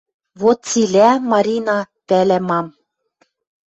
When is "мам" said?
2.47-2.67